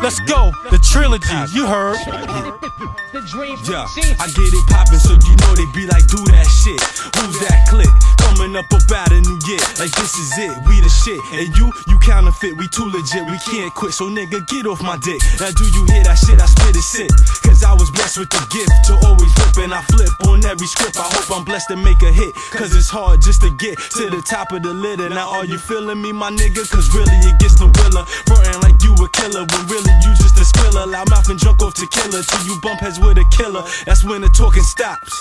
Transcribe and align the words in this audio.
Let's 0.00 0.18
go, 0.20 0.50
the 0.70 0.80
trilogy, 0.80 1.28
you 1.52 1.66
heard. 1.66 2.00
The 3.12 3.20
dreams. 3.28 3.68
Yeah, 3.68 3.84
I 4.16 4.26
get 4.32 4.48
it 4.48 4.64
poppin', 4.72 4.98
so 4.98 5.12
you 5.12 5.34
know 5.44 5.52
they 5.52 5.68
be 5.76 5.84
like, 5.86 6.08
do 6.08 6.16
that 6.32 6.48
shit. 6.48 6.80
Who's 7.20 7.36
that 7.44 7.68
click? 7.68 7.90
Coming 8.16 8.56
up 8.56 8.70
about 8.72 9.12
a 9.12 9.20
new 9.20 9.38
year, 9.44 9.60
like 9.76 9.92
this 9.98 10.16
is 10.16 10.32
it, 10.38 10.54
we 10.64 10.80
the 10.80 10.88
shit. 10.88 11.20
And 11.36 11.52
you, 11.52 11.68
you 11.90 11.98
counterfeit, 12.00 12.56
we 12.56 12.66
too 12.72 12.88
legit, 12.88 13.28
we 13.28 13.36
can't 13.44 13.74
quit. 13.74 13.92
So 13.92 14.08
nigga, 14.08 14.40
get 14.48 14.64
off 14.64 14.80
my 14.80 14.96
dick. 15.04 15.20
Now 15.36 15.52
do 15.52 15.68
you 15.68 15.82
hear 15.92 16.06
that 16.08 16.16
shit? 16.16 16.40
I 16.40 16.46
spit 16.46 16.78
it 16.78 16.86
sick. 16.86 17.10
Cause 17.44 17.60
I 17.62 17.74
was 17.74 17.90
blessed 17.90 18.18
with 18.18 18.30
the 18.30 18.40
gift 18.48 18.72
to 18.88 18.96
always 19.04 19.30
rip 19.36 19.68
and 19.68 19.74
I 19.74 19.82
flip 19.92 20.10
on 20.30 20.40
every 20.46 20.66
script. 20.66 20.96
I 20.96 21.04
hope 21.12 21.28
I'm 21.28 21.44
blessed 21.44 21.68
to 21.74 21.76
make 21.76 22.00
a 22.00 22.12
hit. 22.12 22.32
Cause 22.54 22.72
it's 22.72 22.88
hard 22.88 23.20
just 23.20 23.42
to 23.42 23.50
get 23.60 23.76
to 24.00 24.08
the 24.08 24.22
top 24.24 24.52
of 24.52 24.62
the 24.62 24.72
litter. 24.72 25.10
Now 25.10 25.28
are 25.36 25.44
you 25.44 25.58
feeling 25.58 26.00
me, 26.00 26.12
my 26.12 26.30
nigga? 26.30 26.64
Cause 26.70 26.88
really 26.94 27.18
it 27.26 27.36
gets 27.38 27.60
no 27.60 27.68
realer. 27.68 28.06
Frontin' 28.24 28.59
you 29.40 29.46
a 29.46 29.56
when 29.56 29.66
really 29.68 29.92
you 30.02 30.12
just 30.14 30.36
a 30.36 30.44
skriller. 30.44 30.90
Loud 30.90 31.10
mouth 31.10 31.28
and 31.28 31.38
drunk 31.38 31.62
off 31.62 31.74
tequila 31.74 32.22
till 32.22 32.44
you 32.46 32.60
bump 32.60 32.80
heads 32.80 32.98
with 32.98 33.18
a 33.18 33.24
killer. 33.36 33.62
That's 33.86 34.04
when 34.04 34.20
the 34.20 34.28
talking 34.28 34.62
stops. 34.62 35.12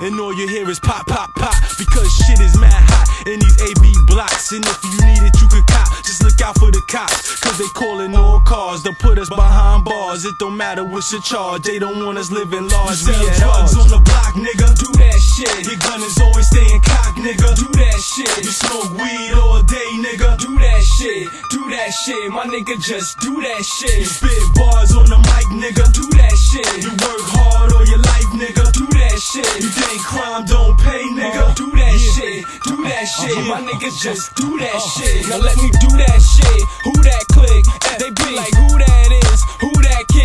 And 0.00 0.18
all 0.18 0.32
you 0.32 0.48
hear 0.48 0.68
is 0.70 0.80
pop, 0.80 1.06
pop, 1.06 1.34
pop. 1.34 1.54
Because 1.76 2.08
shit 2.24 2.40
is 2.40 2.56
mad 2.58 2.72
hot 2.72 3.06
in 3.28 3.38
these 3.38 3.60
AB 3.60 3.84
blocks. 4.06 4.52
And 4.52 4.64
if 4.64 4.78
you 4.84 4.96
need 5.04 5.20
it, 5.20 5.36
you 5.40 5.48
can 5.48 5.62
cop. 5.68 5.88
Just 6.04 6.24
look 6.24 6.40
out 6.40 6.56
for 6.58 6.70
the 6.70 6.80
cops. 6.88 7.40
Cause 7.40 7.58
they 7.58 7.68
calling 7.76 8.14
all 8.14 8.40
cars 8.40 8.82
to 8.84 8.92
put 9.00 9.18
us 9.18 9.28
behind 9.28 9.84
bars. 9.84 10.24
It 10.24 10.34
don't 10.38 10.56
matter 10.56 10.84
what's 10.84 11.12
your 11.12 11.20
charge. 11.22 11.62
They 11.62 11.78
don't 11.78 12.04
want 12.04 12.16
us 12.16 12.30
living 12.30 12.68
large. 12.68 13.04
We 13.04 13.12
sell 13.12 13.28
drugs 13.36 13.76
on 13.76 13.88
the 13.88 14.00
block, 14.00 14.32
nigga. 14.34 14.68
Do 14.80 14.88
that 14.96 15.20
shit. 15.20 15.66
Your 15.68 15.76
gun 15.76 16.00
is 16.00 16.16
always 16.20 16.48
staying 16.48 16.80
cocked, 16.80 17.18
nigga. 17.20 17.48
Do 17.56 17.68
that 17.76 18.00
shit. 18.00 18.44
You 18.44 18.52
smoke 18.52 18.96
weed 18.96 19.32
all 19.36 19.62
day, 19.62 19.90
nigga. 20.00 20.40
Do 20.40 20.56
that 20.56 20.82
shit. 20.82 21.28
Do 21.66 21.74
that 21.74 21.90
shit. 21.90 22.30
My 22.30 22.46
nigga, 22.46 22.78
just 22.78 23.18
do 23.18 23.42
that 23.42 23.64
shit. 23.66 24.06
Spit 24.06 24.38
bars 24.54 24.94
on 24.94 25.02
the 25.10 25.18
mic, 25.18 25.50
nigga. 25.50 25.82
Do 25.90 26.06
that 26.14 26.30
shit. 26.38 26.62
You 26.78 26.94
work 26.94 27.26
hard 27.26 27.74
all 27.74 27.82
your 27.82 27.98
life, 27.98 28.30
nigga. 28.38 28.70
Do 28.70 28.86
that 28.86 29.18
shit. 29.18 29.50
You 29.58 29.66
think 29.74 29.98
crime 30.06 30.46
don't 30.46 30.78
pay, 30.78 31.02
nigga? 31.18 31.42
Uh, 31.42 31.54
do 31.58 31.66
that 31.74 31.98
shit, 31.98 32.46
do 32.62 32.86
that 32.86 33.02
uh, 33.02 33.14
shit. 33.18 33.34
My 33.50 33.58
nigga 33.66 33.90
just 33.98 34.36
do 34.36 34.46
that 34.62 34.78
uh, 34.78 34.90
shit. 34.94 35.26
Now 35.26 35.42
let 35.42 35.58
me 35.58 35.66
do 35.82 35.90
that 36.06 36.22
shit. 36.22 36.62
Who 36.86 36.94
that 37.02 37.22
click? 37.34 37.64
They 37.98 38.14
be 38.14 38.36
like, 38.38 38.54
who 38.54 38.70
that 38.78 39.10
is? 39.26 39.40
Who 39.58 39.72
that 39.82 40.06
kid? 40.06 40.15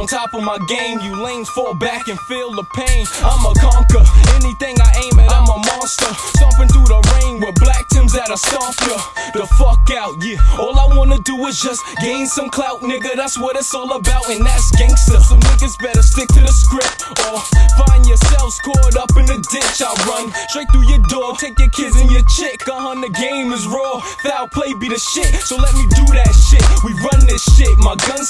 On 0.00 0.06
top 0.06 0.32
of 0.32 0.42
my 0.42 0.58
game. 0.66 0.98
You 1.00 1.22
lanes 1.22 1.48
fall 1.50 1.74
back 1.74 2.08
and 2.08 2.18
feel 2.20 2.50
the 2.52 2.64
pain. 2.74 3.04
I'm 3.20 3.44
a 3.44 3.52
conquer. 3.60 4.00
Anything 4.40 4.80
I 4.80 4.90
aim 5.04 5.20
at, 5.20 5.28
I'm 5.28 5.44
a 5.44 5.58
monster. 5.68 6.08
Stomping 6.32 6.68
through 6.68 6.88
the 6.88 7.00
rain 7.14 7.40
with 7.40 7.54
black 7.60 7.80
Tims 7.90 8.12
that'll 8.12 8.36
stomp 8.36 8.78
ya 8.86 8.96
the 9.34 9.46
fuck 9.58 9.82
out. 9.98 10.14
Yeah, 10.22 10.38
all 10.58 10.78
I 10.78 10.94
wanna 10.96 11.18
do 11.18 11.34
is 11.46 11.60
just 11.60 11.82
gain 12.00 12.26
some 12.26 12.48
clout, 12.48 12.80
nigga. 12.80 13.14
That's 13.16 13.38
what 13.38 13.56
it's 13.56 13.74
all 13.74 13.92
about, 13.92 14.30
and 14.30 14.46
that's 14.46 14.70
gangster. 14.72 15.18
Some 15.20 15.40
niggas 15.40 15.76
better 15.82 16.02
stick 16.02 16.28
to 16.28 16.40
the 16.40 16.54
script 16.54 17.02
or 17.26 17.38
find 17.82 18.06
yourselves 18.06 18.58
caught 18.62 18.96
up 18.96 19.10
in 19.18 19.26
the 19.26 19.38
ditch. 19.52 19.82
I 19.82 19.90
run 20.06 20.32
straight 20.48 20.70
through 20.72 20.88
your 20.88 21.02
door, 21.10 21.36
take 21.36 21.58
your 21.58 21.70
kids 21.70 21.96
and 21.96 22.10
your 22.10 22.24
chick. 22.30 22.62
Uh 22.68 22.78
huh, 22.78 22.94
the 23.00 23.10
game 23.10 23.52
is 23.52 23.66
raw. 23.66 24.00
Foul 24.22 24.48
play 24.48 24.72
be 24.74 24.88
the 24.88 24.98
shit, 24.98 25.34
so 25.42 25.56
let 25.56 25.74
me 25.74 25.86
do 25.90 26.06
that 26.14 26.30
shit. 26.30 26.62
We 26.86 26.94
run 27.04 27.26
this 27.26 27.42
shit. 27.58 27.74
My 27.78 27.96
guns 28.06 28.29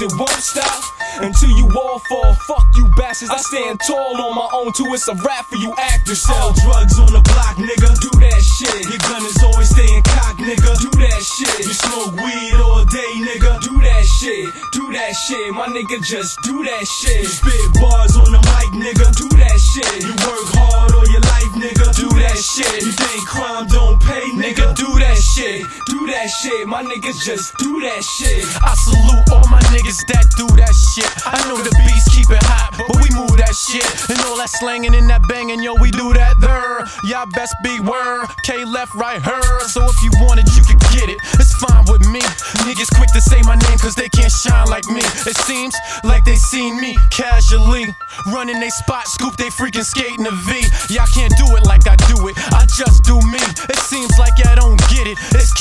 it 0.00 0.12
won't 0.18 0.30
stop 0.42 0.84
until 1.20 1.50
you 1.50 1.66
all 1.74 1.98
fall. 1.98 2.34
Fuck 2.46 2.66
you 2.76 2.86
bastards, 2.96 3.30
I 3.30 3.38
stand 3.38 3.80
tall 3.86 4.16
on 4.16 4.34
my 4.34 4.48
own 4.54 4.72
too. 4.72 4.86
It's 4.94 5.08
a 5.08 5.14
rap 5.14 5.46
for 5.46 5.56
you 5.56 5.74
actors. 5.78 6.22
Sell 6.22 6.52
drugs 6.52 6.98
on 6.98 7.10
the 7.10 7.20
block, 7.20 7.56
nigga. 7.58 7.90
do 7.98 8.10
that 8.20 8.42
shit. 8.42 8.86
Your 8.86 8.98
gun 8.98 9.22
is 9.26 9.42
always 9.42 9.70
staying 9.70 10.02
cocked, 10.02 10.40
nigga. 10.40 10.70
Do 10.78 10.90
that 11.02 11.22
shit. 11.22 11.66
You 11.66 11.74
smoke 11.74 12.14
weed 12.14 12.54
all 12.62 12.84
day, 12.84 13.12
nigga. 13.26 13.60
Do 13.60 13.74
that 13.82 14.04
shit, 14.06 14.46
do 14.72 14.92
that 14.92 15.12
shit, 15.14 15.54
my 15.54 15.66
nigga 15.68 16.02
just 16.02 16.38
do 16.42 16.62
that 16.64 16.86
shit. 16.86 17.22
You 17.22 17.28
spit 17.28 17.80
bars 17.80 18.16
on 18.16 18.30
the 18.30 18.38
mic, 18.38 18.70
nigga. 18.78 19.06
Do 19.14 19.28
that 19.38 19.58
shit, 19.58 20.02
You 20.02 20.14
work 20.26 20.46
hard 20.54 20.92
all 20.94 21.06
your 21.06 21.22
life, 21.22 21.52
nigga. 21.58 21.86
do 21.94 22.08
that 22.18 22.38
shit. 22.38 22.82
You 22.82 22.92
think 22.92 23.26
crime 23.26 23.66
don't 23.68 24.00
pay, 24.02 24.24
Nigga, 24.38 24.74
do 24.76 24.86
that 24.98 25.18
shit, 25.18 25.66
that 26.08 26.28
shit, 26.28 26.66
my 26.66 26.82
niggas 26.82 27.22
just 27.24 27.56
do 27.58 27.80
that 27.80 28.02
shit. 28.02 28.44
I 28.62 28.74
salute 28.74 29.26
all 29.32 29.46
my 29.48 29.60
niggas 29.74 30.00
that 30.08 30.26
do 30.36 30.46
that 30.56 30.72
shit. 30.72 31.08
I 31.26 31.36
know 31.48 31.58
the 31.58 31.72
beats 31.84 32.08
keep 32.14 32.30
it 32.30 32.42
hot, 32.44 32.76
but 32.76 32.96
we 33.02 33.08
move 33.14 33.36
that 33.38 33.54
shit. 33.54 33.84
And 34.08 34.18
all 34.26 34.36
that 34.38 34.50
slanging 34.50 34.94
and 34.94 35.08
that 35.10 35.26
banging, 35.28 35.62
yo, 35.62 35.74
we 35.80 35.90
do 35.90 36.12
that 36.14 36.38
there. 36.40 36.86
Y'all 37.04 37.26
best 37.26 37.54
be 37.62 37.80
word. 37.80 38.26
K 38.44 38.64
left, 38.64 38.94
right, 38.94 39.20
her. 39.20 39.42
So 39.68 39.84
if 39.84 39.98
you 40.02 40.10
want 40.24 40.40
it, 40.40 40.48
you 40.56 40.62
can 40.64 40.78
get 40.94 41.08
it. 41.10 41.18
It's 41.36 41.54
fine 41.60 41.84
with 41.88 42.04
me. 42.08 42.20
Niggas 42.64 42.90
quick 42.96 43.10
to 43.12 43.20
say 43.20 43.42
my 43.42 43.56
name 43.68 43.78
cause 43.78 43.94
they 43.94 44.08
can't 44.08 44.32
shine 44.32 44.68
like 44.68 44.86
me. 44.88 45.02
It 45.26 45.36
seems 45.44 45.74
like 46.04 46.24
they 46.24 46.36
seen 46.36 46.80
me 46.80 46.96
casually. 47.10 47.94
Running 48.32 48.60
they 48.60 48.70
spot, 48.70 49.06
scoop 49.06 49.36
they 49.36 49.50
freaking 49.50 49.84
skating 49.84 50.26
a 50.26 50.34
V. 50.46 50.62
Y'all 50.90 51.10
can't 51.14 51.32
do 51.36 51.46
it 51.56 51.64
like 51.66 51.86
I 51.86 51.96
do 52.08 52.28
it. 52.28 52.34
I 52.54 52.66
just 52.66 53.04
do 53.04 53.18
me. 53.28 53.42
It 53.68 53.80
seems 53.82 54.16
like 54.18 54.32
y'all 54.38 54.56
don't 54.56 54.80
get 54.90 55.06
it. 55.06 55.18
It's 55.34 55.52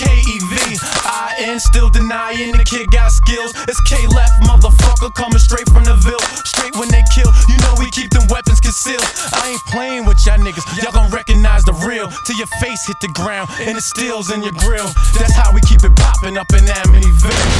Still 1.60 1.90
denying 1.90 2.52
the 2.54 2.64
kid 2.64 2.92
got 2.92 3.12
skills. 3.12 3.54
It's 3.68 3.82
K 3.82 3.98
left, 4.14 4.42
motherfucker, 4.44 5.14
coming 5.16 5.40
straight 5.40 5.68
from 5.70 5.84
the 5.84 5.96
Ville. 6.06 6.22
Straight 6.46 6.76
when 6.78 6.90
they 6.90 7.02
kill, 7.14 7.32
you 7.50 7.58
know 7.66 7.74
we 7.80 7.90
keep 7.90 8.12
them 8.12 8.28
weapons 8.30 8.60
concealed. 8.60 9.04
I 9.34 9.58
ain't 9.58 9.66
playing 9.66 10.06
with 10.06 10.22
y'all 10.26 10.38
niggas. 10.38 10.66
Y'all 10.84 10.94
gon' 10.94 11.10
recognize 11.10 11.64
the 11.64 11.74
real 11.88 12.10
till 12.26 12.38
your 12.38 12.52
face 12.62 12.86
hit 12.86 12.98
the 13.02 13.10
ground 13.10 13.50
and 13.60 13.78
it 13.78 13.84
stills 13.84 14.32
in 14.32 14.44
your 14.44 14.54
grill. 14.54 14.88
That's 15.18 15.34
how 15.34 15.54
we 15.54 15.62
keep 15.62 15.84
it 15.84 15.96
popping 15.96 16.38
up 16.38 16.52
in 16.54 16.66
Amityville. 16.66 17.58